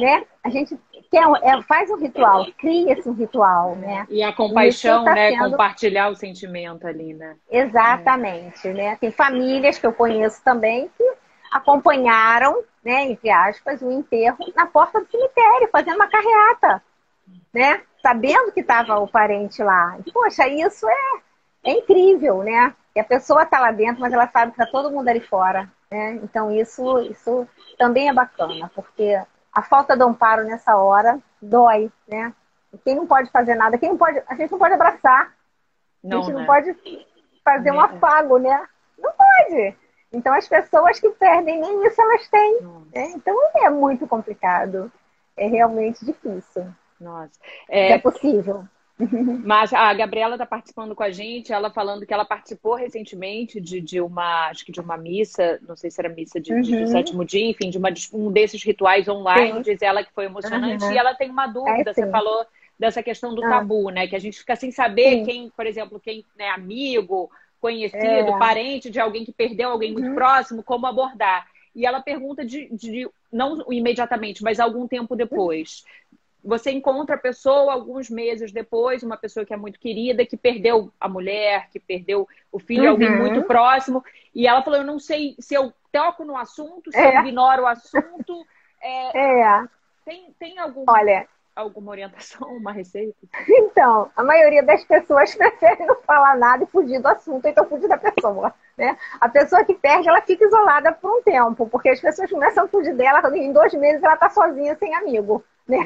[0.00, 0.24] né?
[0.42, 0.76] A gente
[1.12, 4.04] quer, é, faz um ritual, cria-se um ritual, né?
[4.10, 5.30] E a compaixão, tá né?
[5.30, 5.52] Sendo...
[5.52, 7.36] Compartilhar o sentimento ali, né?
[7.48, 8.72] Exatamente, é.
[8.72, 8.96] né?
[8.96, 11.04] Tem famílias que eu conheço também que
[11.50, 16.82] acompanharam, né, entre aspas, o enterro na porta do cemitério, fazendo uma carreata,
[17.52, 17.82] né?
[18.06, 19.98] sabendo que estava o parente lá.
[20.12, 21.20] Poxa, isso é,
[21.64, 22.72] é incrível, né?
[22.94, 25.68] E a pessoa está lá dentro, mas ela sabe que está todo mundo ali fora.
[25.90, 26.20] Né?
[26.22, 29.20] Então isso, isso também é bacana, porque
[29.52, 32.32] a falta de amparo nessa hora dói, né?
[32.72, 35.32] E quem não pode fazer nada, quem não pode, a gente não pode abraçar,
[36.02, 36.38] não, a gente né?
[36.38, 36.76] não pode
[37.44, 38.68] fazer um afago, né?
[38.98, 39.76] Não pode.
[40.16, 42.60] Então as pessoas que perdem nem isso elas têm.
[42.94, 43.12] Né?
[43.14, 44.90] Então é muito complicado.
[45.36, 46.66] É realmente difícil.
[46.98, 47.38] Nossa.
[47.68, 48.64] É, é possível.
[49.44, 53.78] Mas a Gabriela está participando com a gente, ela falando que ela participou recentemente de,
[53.78, 56.62] de uma, acho que de uma missa, não sei se era missa de, uhum.
[56.62, 59.72] de sétimo dia, enfim, de uma, um desses rituais online, sim.
[59.72, 60.92] diz ela que foi emocionante, uhum.
[60.92, 62.46] e ela tem uma dúvida, é, você falou
[62.78, 63.50] dessa questão do ah.
[63.50, 64.06] tabu, né?
[64.06, 65.24] Que a gente fica sem saber sim.
[65.24, 68.38] quem, por exemplo, quem é amigo, conhecido, é.
[68.38, 70.14] parente de alguém que perdeu alguém muito uhum.
[70.14, 71.46] próximo, como abordar.
[71.74, 75.84] E ela pergunta de, de, não imediatamente, mas algum tempo depois
[76.46, 80.92] você encontra a pessoa alguns meses depois, uma pessoa que é muito querida, que perdeu
[81.00, 82.90] a mulher, que perdeu o filho, uhum.
[82.90, 86.98] alguém muito próximo, e ela falou: Eu não sei se eu toco no assunto, se
[86.98, 87.16] é.
[87.16, 88.46] eu ignoro o assunto.
[88.80, 89.68] É, é.
[90.04, 93.16] Tem, tem algum, Olha, alguma orientação, uma receita?
[93.48, 97.88] Então, a maioria das pessoas prefere não falar nada e fugir do assunto, então fugir
[97.88, 98.54] da pessoa.
[98.76, 98.96] Né?
[99.18, 102.68] A pessoa que perde, ela fica isolada por um tempo, porque as pessoas começam a
[102.68, 105.42] fugir dela, em dois meses ela está sozinha, sem amigo.
[105.66, 105.78] Né?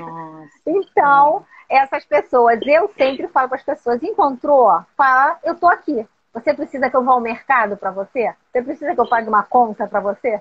[0.66, 4.84] Então, essas pessoas, eu sempre falo para as pessoas, encontrou?
[4.96, 6.06] Fala, eu tô aqui.
[6.34, 8.34] Você precisa que eu vá ao mercado para você?
[8.52, 10.40] Você precisa que eu pague uma conta para você?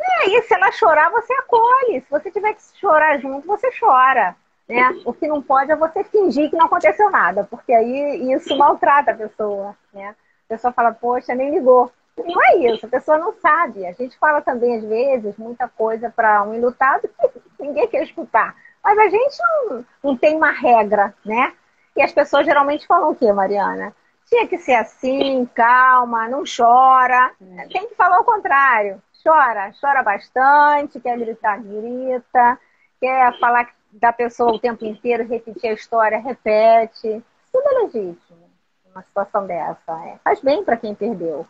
[0.00, 2.00] E aí, se ela chorar, você acolhe.
[2.00, 4.34] Se você tiver que chorar junto, você chora.
[4.70, 5.02] Né?
[5.04, 9.10] O que não pode é você fingir que não aconteceu nada, porque aí isso maltrata
[9.10, 9.76] a pessoa.
[9.92, 10.10] Né?
[10.10, 11.90] A pessoa fala, poxa, nem ligou.
[12.16, 13.84] Não é isso, a pessoa não sabe.
[13.84, 18.54] A gente fala também, às vezes, muita coisa para um enlutado que ninguém quer escutar.
[18.82, 21.52] Mas a gente não, não tem uma regra, né?
[21.96, 23.94] E as pessoas geralmente falam o quê, Mariana?
[24.26, 27.32] Tinha que ser assim, calma, não chora.
[27.58, 27.66] É.
[27.66, 29.02] Tem que falar o contrário.
[29.22, 32.58] Chora, chora bastante, quer gritar, grita,
[33.00, 37.22] quer falar da pessoa o tempo inteiro, repetir a história, repete.
[37.52, 38.50] Tudo é legítimo
[38.90, 39.92] uma situação dessa.
[40.06, 40.18] É.
[40.24, 41.46] Faz bem para quem perdeu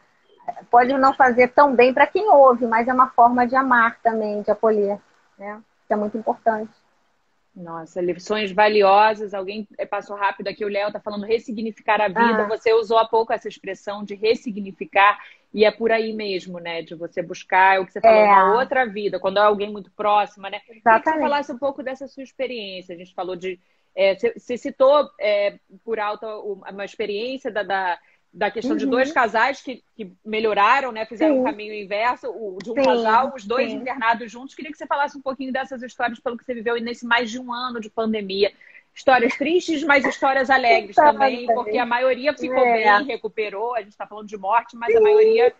[0.70, 4.42] pode não fazer tão bem para quem ouve, mas é uma forma de amar também,
[4.42, 4.98] de acolher,
[5.38, 5.60] né?
[5.82, 6.72] Isso é muito importante.
[7.54, 9.34] Nossa, lições valiosas.
[9.34, 12.44] Alguém passou rápido aqui, o Léo está falando ressignificar a vida.
[12.44, 12.48] Ah.
[12.48, 15.18] Você usou há pouco essa expressão de ressignificar,
[15.52, 16.82] e é por aí mesmo, né?
[16.82, 18.26] De você buscar é o que você falou, é.
[18.26, 20.60] uma outra vida, quando é alguém muito próxima, né?
[20.68, 21.04] Exatamente.
[21.04, 22.94] que você falasse um pouco dessa sua experiência.
[22.94, 23.58] A gente falou de.
[23.94, 26.24] É, você, citou é, por alto
[26.64, 27.98] uma experiência da, da
[28.32, 28.78] da questão uhum.
[28.78, 31.04] de dois casais que, que melhoraram, né?
[31.04, 33.76] Fizeram o um caminho inverso, o de um sim, casal, os dois sim.
[33.76, 34.54] internados juntos.
[34.54, 37.40] Queria que você falasse um pouquinho dessas histórias pelo que você viveu nesse mais de
[37.40, 38.52] um ano de pandemia.
[38.94, 42.98] Histórias tristes, mas histórias alegres também, porque a maioria ficou é.
[42.98, 43.74] bem, recuperou.
[43.74, 45.54] A gente está falando de morte, mas sim, a maioria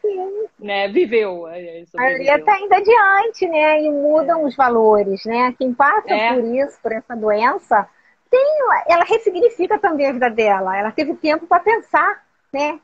[0.58, 1.48] né, viveu.
[1.48, 3.82] É, a maioria está indo adiante, né?
[3.82, 4.44] E mudam é.
[4.44, 5.54] os valores, né?
[5.58, 6.34] Quem passa é.
[6.34, 7.88] por isso, por essa doença,
[8.30, 10.76] tem, ela ressignifica também a vida dela.
[10.76, 12.78] Ela teve tempo para pensar, né?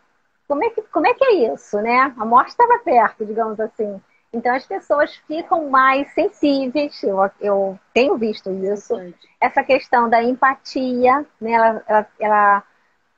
[0.48, 2.14] Como é, que, como é que é isso, né?
[2.16, 4.00] A morte estava perto, digamos assim.
[4.32, 8.94] Então as pessoas ficam mais sensíveis, eu, eu tenho visto isso.
[9.40, 11.52] Essa questão da empatia, né?
[11.52, 12.64] Ela, ela, ela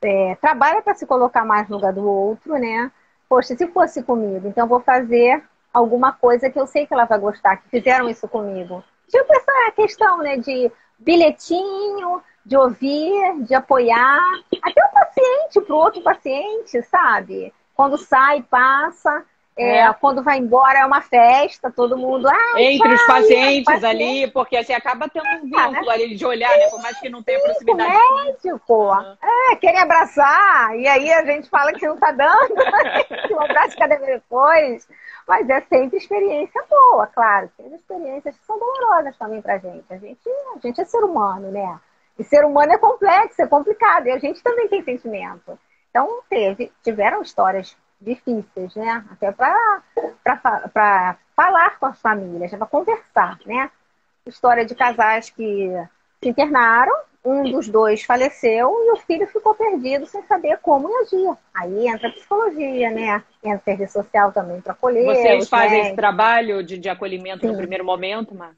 [0.01, 2.91] é, trabalha para se colocar mais no lugar do outro, né?
[3.27, 5.43] Poxa, se fosse comigo, então vou fazer
[5.73, 8.83] alguma coisa que eu sei que ela vai gostar, que fizeram isso comigo.
[9.07, 14.19] Tipo essa questão, né, de bilhetinho, de ouvir, de apoiar,
[14.61, 17.53] até o paciente para o outro paciente, sabe?
[17.75, 19.23] Quando sai, passa,
[19.59, 19.93] é, é.
[19.93, 22.27] Quando vai embora é uma festa, todo mundo.
[22.27, 23.85] Ah, Entre os pacientes paciente.
[23.85, 25.91] ali, porque assim acaba tendo um vínculo ah, né?
[25.91, 26.67] ali de olhar, né?
[26.69, 27.93] Por mais que não tenha proximidade.
[28.25, 28.91] Médico.
[29.21, 32.55] É, querem abraçar, e aí a gente fala que não tá dando,
[33.27, 34.87] que um abraço cada vez depois.
[35.27, 37.51] Mas é sempre experiência boa, claro.
[37.55, 39.85] Tem experiências que são dolorosas também pra gente.
[39.89, 41.79] A gente, a gente é ser humano, né?
[42.17, 44.07] E ser humano é complexo, é complicado.
[44.07, 45.59] E a gente também tem sentimento.
[45.91, 49.05] Então, teve, tiveram histórias difíceis, né?
[49.11, 53.69] Até para falar com as famílias, para conversar, né?
[54.25, 55.71] História de casais que
[56.21, 61.37] se internaram, um dos dois faleceu e o filho ficou perdido sem saber como agir.
[61.53, 63.23] Aí entra a psicologia, né?
[63.43, 65.05] Entra a serviço social também para acolher.
[65.05, 65.87] Vocês fazem médicos.
[65.87, 67.47] esse trabalho de, de acolhimento Sim.
[67.47, 68.53] no primeiro momento, Mar?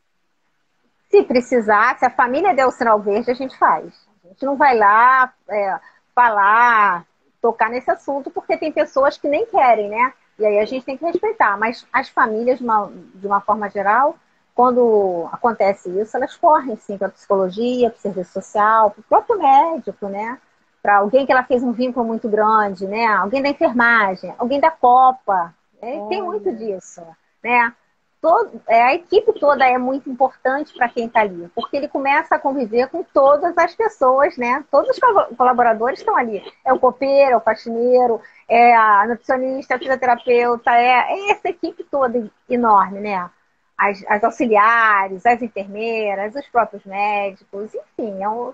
[1.10, 3.94] Se precisar, se a família der o sinal verde, a gente faz.
[4.24, 5.80] A gente não vai lá é,
[6.16, 7.06] falar
[7.42, 10.14] tocar nesse assunto, porque tem pessoas que nem querem, né?
[10.38, 11.58] E aí a gente tem que respeitar.
[11.58, 14.16] Mas as famílias, de uma, de uma forma geral,
[14.54, 19.04] quando acontece isso, elas correm sim para a psicologia, para o serviço social, para o
[19.04, 20.38] próprio médico, né?
[20.82, 23.06] Para alguém que ela fez um vínculo muito grande, né?
[23.08, 25.54] Alguém da enfermagem, alguém da Copa.
[25.82, 26.06] Né?
[26.10, 27.02] Tem muito disso,
[27.44, 27.74] né?
[28.22, 32.36] Todo, é, a equipe toda é muito importante para quem está ali, porque ele começa
[32.36, 34.64] a conviver com todas as pessoas, né?
[34.70, 35.00] Todos os
[35.36, 36.42] colaboradores estão ali.
[36.64, 41.84] É o copeiro, é o faxineiro, é a nutricionista, a fisioterapeuta, é, é essa equipe
[41.84, 43.30] toda enorme, né?
[43.78, 48.54] As, as, auxiliares, as enfermeiras, os próprios médicos, enfim, é um,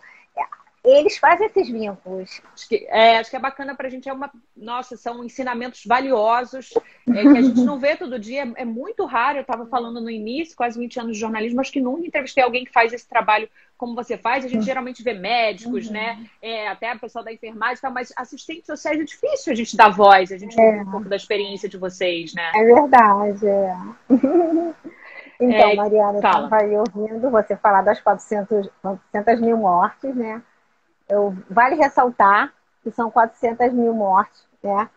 [0.90, 2.42] eles fazem esses vínculos.
[2.54, 4.08] Acho que é, acho que é bacana para a gente.
[4.08, 6.74] É uma, nossa, são ensinamentos valiosos
[7.10, 8.44] é, que a gente não vê todo dia.
[8.44, 9.38] É, é muito raro.
[9.38, 12.64] Eu estava falando no início, quase 20 anos de jornalismo, acho que nunca entrevistei alguém
[12.64, 14.46] que faz esse trabalho como você faz.
[14.46, 15.94] A gente geralmente vê médicos, uhum.
[15.94, 16.26] né?
[16.42, 19.90] É, até a pessoa da enfermagem, tá, mas assistentes sociais é difícil a gente dar
[19.90, 20.82] voz, a gente é.
[20.82, 22.52] um pouco da experiência de vocês, né?
[22.56, 23.78] É verdade, é.
[25.40, 30.42] Então, é, Mariana, eu estava aí ouvindo você falar das 400, 400 mil mortes, né?
[31.10, 34.90] Eu, vale ressaltar que são 400 mil mortes, né?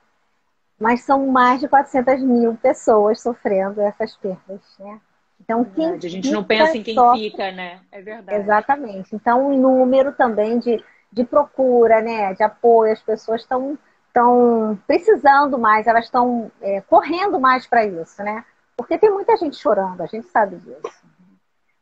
[0.79, 5.01] Mas são mais de 400 mil pessoas sofrendo essas perdas, né?
[5.41, 7.31] Então, quem a gente não pensa em quem sofre...
[7.31, 7.81] fica, né?
[7.91, 8.39] É verdade.
[8.39, 9.15] Exatamente.
[9.15, 12.35] Então, o número também de, de procura, né?
[12.35, 18.21] De apoio, as pessoas estão estão precisando mais, elas estão é, correndo mais para isso,
[18.25, 18.45] né?
[18.77, 21.01] Porque tem muita gente chorando, a gente sabe disso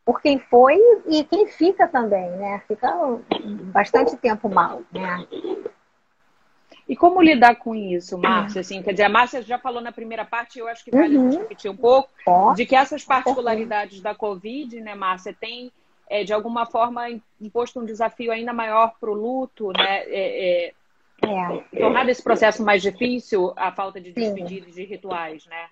[0.08, 2.62] por quem foi e quem fica também, né?
[2.66, 2.90] Fica
[3.64, 5.26] bastante tempo mal, né?
[6.88, 8.62] E como lidar com isso, Márcia?
[8.62, 11.28] Assim, quer dizer, a Márcia já falou na primeira parte, eu acho que vale uhum.
[11.28, 12.08] repetir um pouco,
[12.56, 15.70] de que essas particularidades da Covid, né, Márcia, tem,
[16.08, 17.04] é, de alguma forma,
[17.38, 20.04] imposto um desafio ainda maior para o luto, né?
[20.06, 20.74] É, é,
[21.22, 21.78] é.
[21.78, 25.68] Tornado esse processo mais difícil, a falta de despedidas de rituais, né?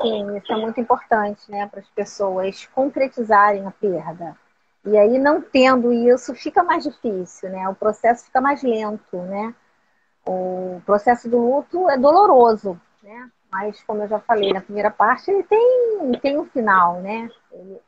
[0.00, 4.36] Sim, isso é muito importante, né, para as pessoas concretizarem a perda.
[4.84, 7.68] E aí, não tendo isso, fica mais difícil, né?
[7.68, 9.52] O processo fica mais lento, né?
[10.24, 13.30] O processo do luto é doloroso, né?
[13.50, 17.28] Mas, como eu já falei na primeira parte, ele tem, tem um final, né?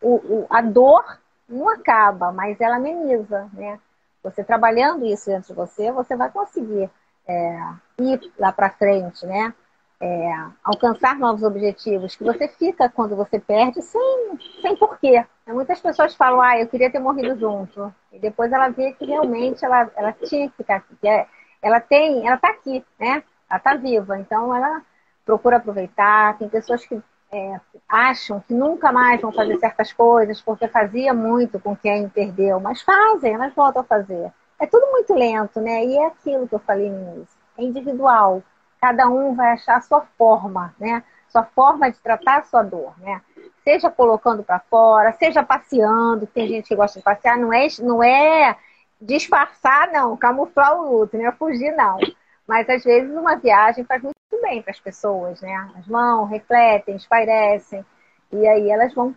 [0.02, 3.78] O, o, a dor não acaba, mas ela ameniza, né?
[4.22, 6.90] Você trabalhando isso dentro de você, você vai conseguir
[7.28, 7.60] é,
[8.00, 9.54] ir lá para frente, né?
[10.00, 10.32] É,
[10.62, 15.24] alcançar novos objetivos, que você fica quando você perde sem, sem porquê.
[15.46, 17.92] Muitas pessoas falam, ah, eu queria ter morrido junto.
[18.12, 20.96] E depois ela vê que realmente ela, ela tinha que ficar aqui.
[21.06, 21.26] É,
[21.60, 23.22] ela tem, ela está aqui, né?
[23.50, 24.18] Ela está viva.
[24.18, 24.82] Então ela
[25.24, 26.38] procura aproveitar.
[26.38, 31.58] Tem pessoas que é, acham que nunca mais vão fazer certas coisas porque fazia muito
[31.58, 34.32] com quem perdeu, mas fazem, elas voltam a fazer.
[34.60, 35.84] É tudo muito lento, né?
[35.84, 37.36] E é aquilo que eu falei no início.
[37.56, 38.42] É individual
[38.80, 41.02] cada um vai achar a sua forma, né?
[41.28, 43.20] Sua forma de tratar a sua dor, né?
[43.62, 48.02] Seja colocando para fora, seja passeando, tem gente que gosta de passear, não é, não
[48.02, 48.56] é
[49.00, 51.30] disfarçar, não, camuflar o luto, né?
[51.32, 51.98] Fugir, não.
[52.46, 55.70] Mas às vezes uma viagem faz muito bem para as pessoas, né?
[55.78, 57.84] As vão, refletem, espairecem,
[58.32, 59.14] e aí elas vão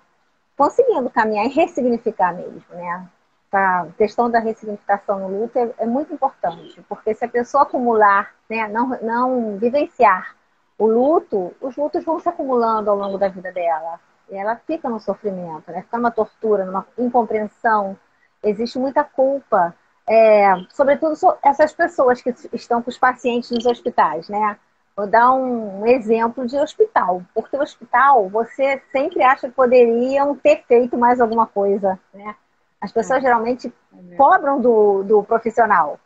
[0.58, 3.08] conseguindo caminhar e ressignificar mesmo, né?
[3.52, 8.34] A questão da ressignificação no luto é, é muito importante, porque se a pessoa acumular,
[8.50, 10.36] né, não, não vivenciar
[10.78, 14.00] o luto, os lutos vão se acumulando ao longo da vida dela.
[14.30, 15.82] E ela fica no sofrimento, né?
[15.82, 17.98] fica numa tortura, numa incompreensão.
[18.42, 19.76] Existe muita culpa,
[20.08, 24.58] é, sobretudo essas pessoas que estão com os pacientes nos hospitais, né?
[24.96, 30.64] Vou dar um exemplo de hospital, porque o hospital você sempre acha que poderiam ter
[30.68, 32.36] feito mais alguma coisa, né?
[32.82, 33.22] As pessoas é.
[33.22, 33.72] geralmente
[34.12, 36.00] é cobram do, do profissional.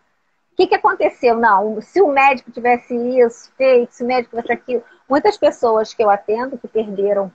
[0.52, 1.36] O que, que aconteceu?
[1.36, 4.84] Não, se o médico tivesse isso feito, se o médico tivesse aquilo.
[5.08, 7.32] Muitas pessoas que eu atendo que perderam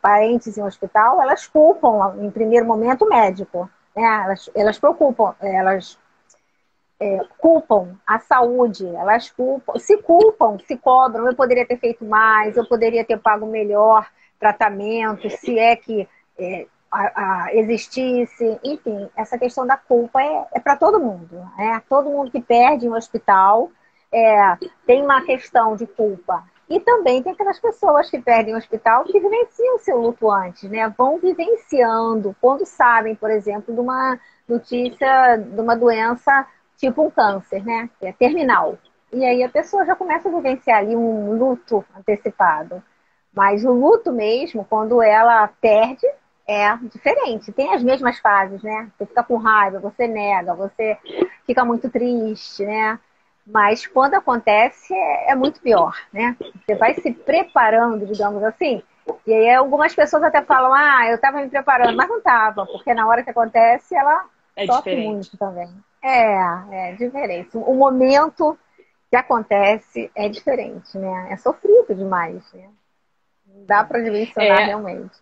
[0.00, 3.68] parentes em um hospital, elas culpam, em primeiro momento, o médico.
[3.96, 4.02] Né?
[4.24, 5.98] Elas, elas preocupam, elas
[7.00, 12.56] é, culpam a saúde, elas culpam, se culpam, se cobram, eu poderia ter feito mais,
[12.56, 19.38] eu poderia ter pago melhor tratamento, se é que é, a, a, existisse, enfim, essa
[19.38, 21.82] questão da culpa é, é para todo mundo, né?
[21.88, 23.70] Todo mundo que perde um hospital
[24.12, 26.44] é, tem uma questão de culpa.
[26.68, 30.88] E também tem aquelas pessoas que perdem o hospital que vivenciam seu luto antes, né?
[30.96, 37.64] Vão vivenciando quando sabem, por exemplo, de uma notícia de uma doença tipo um câncer,
[37.64, 37.88] né?
[37.98, 38.78] Que é terminal.
[39.12, 42.82] E aí a pessoa já começa a vivenciar ali um luto antecipado.
[43.34, 46.06] Mas o luto mesmo, quando ela perde,
[46.52, 47.52] é diferente.
[47.52, 48.90] Tem as mesmas fases, né?
[48.96, 50.98] Você fica com raiva, você nega, você
[51.46, 52.98] fica muito triste, né?
[53.46, 56.36] Mas quando acontece é, é muito pior, né?
[56.40, 58.82] Você vai se preparando, digamos assim.
[59.26, 62.94] E aí algumas pessoas até falam, ah, eu estava me preparando, mas não estava, porque
[62.94, 65.68] na hora que acontece ela é sofre muito também.
[66.02, 67.56] É, é diferente.
[67.56, 68.56] O momento
[69.10, 71.28] que acontece é diferente, né?
[71.30, 72.68] É sofrido demais, né?
[73.46, 75.20] Não dá para dimensionar é, realmente.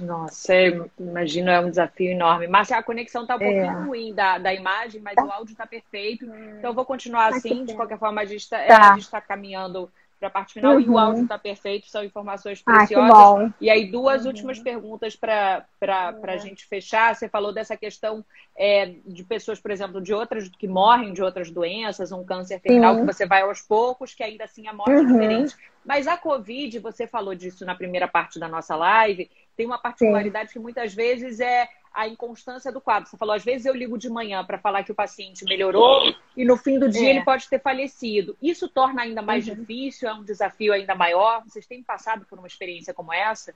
[0.00, 0.54] Nossa,
[0.98, 2.46] imagino, é um desafio enorme.
[2.46, 3.84] Márcia, a conexão está um pouquinho é.
[3.84, 5.24] ruim da, da imagem, mas tá.
[5.24, 6.24] o áudio está perfeito.
[6.24, 7.64] Então eu vou continuar assim.
[7.64, 8.96] De qualquer forma, a gente está tá.
[9.10, 9.90] tá caminhando
[10.22, 10.80] para a parte final uhum.
[10.80, 10.98] e o uhum.
[10.98, 13.10] áudio está perfeito, são informações preciosas.
[13.12, 14.28] Ah, e aí, duas uhum.
[14.28, 16.30] últimas perguntas para uhum.
[16.30, 17.14] a gente fechar.
[17.14, 18.24] Você falou dessa questão
[18.56, 22.96] é, de pessoas, por exemplo, de outras que morrem de outras doenças, um câncer terminal,
[22.96, 25.06] que você vai aos poucos, que ainda assim a morte é uhum.
[25.06, 25.56] diferente.
[25.84, 30.48] Mas a Covid, você falou disso na primeira parte da nossa live, tem uma particularidade
[30.48, 30.54] Sim.
[30.54, 33.08] que muitas vezes é a inconstância do quadro.
[33.08, 36.44] Você falou, às vezes eu ligo de manhã para falar que o paciente melhorou e
[36.44, 37.10] no fim do dia é.
[37.10, 38.36] ele pode ter falecido.
[38.40, 39.54] Isso torna ainda mais uhum.
[39.54, 41.42] difícil, é um desafio ainda maior.
[41.44, 43.54] Vocês têm passado por uma experiência como essa?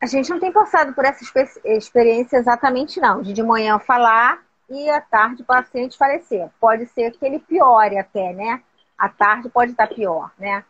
[0.00, 1.24] A gente não tem passado por essa
[1.64, 3.22] experiência exatamente, não.
[3.22, 6.48] De de manhã falar e à tarde o paciente falecer.
[6.60, 8.62] Pode ser que ele piore até, né?
[8.96, 10.64] À tarde pode estar pior, né?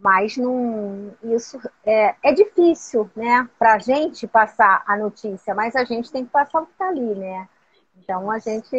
[0.00, 5.84] Mas não, isso é, é difícil, né, para a gente passar a notícia, mas a
[5.84, 7.46] gente tem que passar o que está ali, né?
[7.98, 8.76] Então a gente.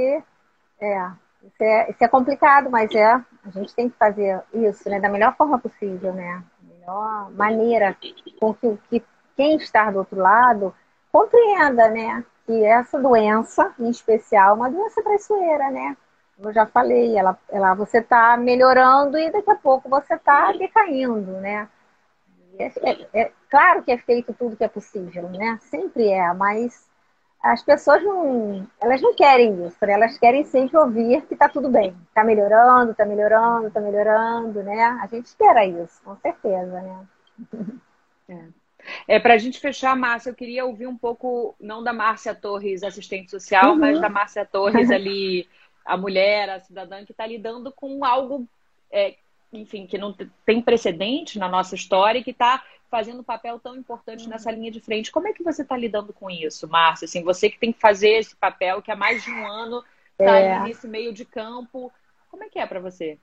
[0.79, 1.12] É,
[1.43, 5.10] isso é, isso é complicado, mas é, a gente tem que fazer isso né, da
[5.10, 6.43] melhor forma possível, né?
[6.60, 7.95] Da melhor maneira
[8.39, 9.03] com que, que
[9.36, 10.73] quem está do outro lado
[11.12, 12.25] compreenda, né?
[12.47, 15.95] Que essa doença, em especial, é uma doença traiçoeira, né?
[16.43, 21.32] Eu já falei, ela, ela, você está melhorando e daqui a pouco você está decaindo,
[21.39, 21.67] né?
[22.58, 25.58] É, é, é, claro que é feito tudo que é possível, né?
[25.62, 26.89] Sempre é, mas
[27.41, 29.93] as pessoas não, elas não querem isso, né?
[29.93, 34.84] elas querem sempre ouvir que está tudo bem, está melhorando, está melhorando, está melhorando, né?
[35.01, 37.08] A gente espera isso, com certeza, né?
[38.30, 38.62] É.
[39.08, 42.84] É, para a gente fechar, Márcia, eu queria ouvir um pouco, não da Márcia Torres,
[42.84, 43.80] assistente social, uhum.
[43.80, 45.47] mas da Márcia Torres ali,
[45.91, 48.47] a mulher, a cidadã que está lidando com algo,
[48.89, 49.15] é,
[49.51, 53.75] enfim, que não tem precedente na nossa história e que está fazendo um papel tão
[53.75, 55.12] importante nessa linha de frente.
[55.12, 57.06] Como é que você está lidando com isso, Márcia?
[57.06, 59.84] Assim, você que tem que fazer esse papel, que há mais de um ano
[60.17, 60.63] está é.
[60.63, 61.91] nesse meio de campo.
[62.30, 63.19] Como é que é para você?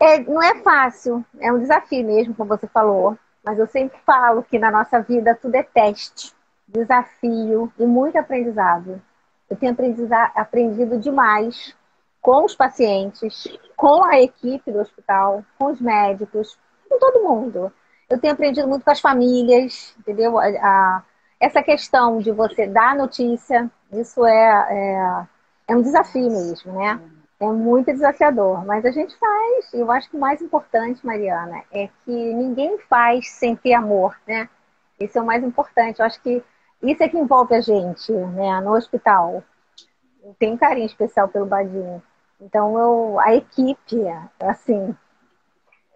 [0.00, 3.16] É, não é fácil, é um desafio mesmo, como você falou.
[3.44, 6.32] Mas eu sempre falo que na nossa vida tudo é teste,
[6.66, 9.00] desafio e muito aprendizado.
[9.48, 9.74] Eu tenho
[10.34, 11.74] aprendido demais
[12.20, 17.72] com os pacientes, com a equipe do hospital, com os médicos, com todo mundo.
[18.10, 20.38] Eu tenho aprendido muito com as famílias, entendeu?
[20.38, 21.04] A, a,
[21.38, 25.26] essa questão de você dar notícia, isso é, é,
[25.68, 27.00] é um desafio mesmo, né?
[27.38, 29.74] É muito desafiador, mas a gente faz.
[29.74, 34.48] Eu acho que o mais importante, Mariana, é que ninguém faz sem ter amor, né?
[34.98, 36.00] Esse é o mais importante.
[36.00, 36.42] Eu acho que
[36.82, 39.42] isso é que envolve a gente, né, no hospital.
[40.38, 42.02] tenho um carinho especial pelo Badinho.
[42.40, 43.96] Então, eu, a equipe,
[44.40, 44.94] assim,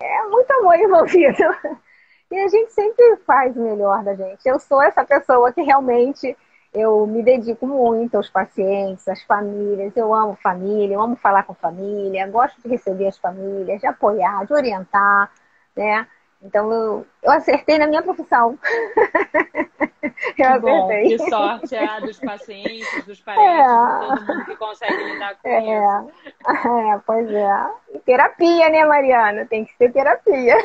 [0.01, 1.43] é muito amor envolvido.
[2.33, 4.49] E a gente sempre faz o melhor da gente.
[4.49, 6.37] Eu sou essa pessoa que realmente
[6.72, 9.97] eu me dedico muito aos pacientes, às famílias.
[9.97, 14.47] Eu amo família, eu amo falar com família, gosto de receber as famílias, de apoiar,
[14.47, 15.33] de orientar,
[15.76, 16.07] né?
[16.43, 18.59] Então eu, eu acertei na minha profissão.
[20.38, 21.16] eu acertei.
[21.16, 24.07] Que sorte é a dos pacientes, dos parentes, é.
[24.07, 25.61] todo mundo que consegue lidar com é.
[25.61, 26.12] isso.
[26.49, 27.66] É, pois é.
[27.95, 29.47] E terapia, né, Mariana?
[29.47, 30.57] Tem que ser terapia.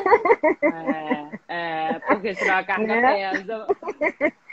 [1.48, 3.30] É, é porque senão a carga é.
[3.32, 3.66] pesa.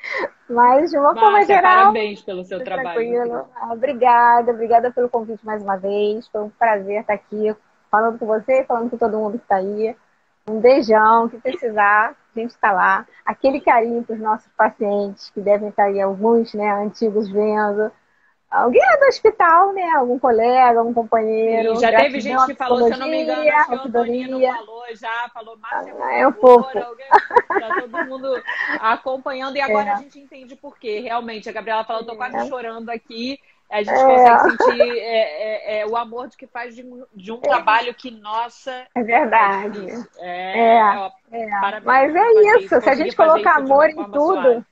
[0.50, 1.78] Mas, de uma Márcia, forma geral.
[1.78, 3.48] Parabéns pelo seu trabalho.
[3.56, 6.28] Ah, obrigada, obrigada pelo convite mais uma vez.
[6.28, 7.56] Foi um prazer estar aqui
[7.90, 9.96] falando com você, falando com todo mundo que está aí.
[10.48, 13.08] Um beijão, que precisar, a gente está lá.
[13.26, 17.92] Aquele carinho para os nossos pacientes, que devem estar aí alguns, né, antigos vendo.
[18.54, 19.90] Alguém é do hospital, né?
[19.96, 21.76] Algum colega, algum companheiro.
[21.76, 24.40] Sim, já teve gente que falou, se eu não me engano, acho que o Antonino
[24.40, 26.32] falou já, falou Márcia, ah, é um.
[26.32, 27.08] Alguém,
[27.48, 28.44] tá todo mundo
[28.80, 29.94] acompanhando e agora é.
[29.94, 31.00] a gente entende por quê.
[31.00, 32.46] Realmente, a Gabriela falou, tô quase é.
[32.46, 33.40] chorando aqui
[33.74, 34.04] a gente é.
[34.04, 38.12] consegue sentir é, é, é, o amor de que faz de, de um trabalho que,
[38.12, 38.86] nossa.
[38.94, 39.88] É verdade.
[40.20, 41.12] É, ó,
[41.84, 44.64] Mas é isso, se a gente colocar amor em tudo.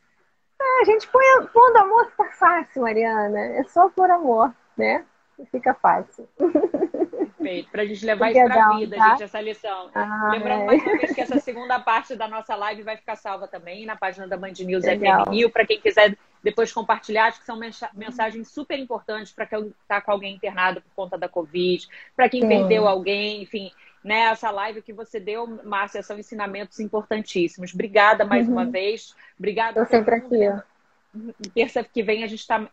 [0.81, 3.39] a gente põe pondo amor fica fácil, Mariana.
[3.39, 5.03] É só por amor, né?
[5.39, 6.29] E fica fácil.
[6.37, 9.09] Perfeito, para a gente levar isso para a vida, tá?
[9.09, 9.89] gente, essa lição.
[9.95, 10.65] Ah, Lembrando é.
[10.67, 13.95] mais uma vez que essa segunda parte da nossa live vai ficar salva também na
[13.95, 17.59] página da Band News FM Rio, para quem quiser depois compartilhar, acho que são
[17.93, 22.41] mensagens super importantes para quem está com alguém internado por conta da Covid, para quem
[22.41, 22.47] Sim.
[22.47, 23.71] perdeu alguém, enfim.
[24.03, 27.71] Né, essa live que você deu, Márcia, são ensinamentos importantíssimos.
[27.71, 28.53] Obrigada mais uhum.
[28.53, 29.15] uma vez.
[29.37, 29.79] Obrigada.
[29.79, 31.49] Estou sempre aqui.
[31.53, 32.67] Terça que vem a gente está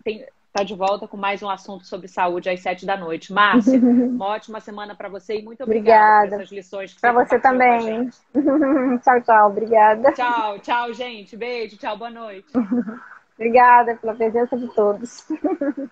[0.52, 3.30] tá de volta com mais um assunto sobre saúde às sete da noite.
[3.30, 6.28] Márcia, uma ótima semana para você e muito obrigada, obrigada.
[6.30, 8.08] por essas lições Para você também.
[9.04, 9.50] tchau, tchau.
[9.50, 10.12] Obrigada.
[10.12, 11.36] Tchau, tchau, gente.
[11.36, 12.48] Beijo, tchau, boa noite.
[13.38, 15.24] Obrigada pela presença de todos.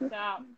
[0.09, 0.57] Tchau.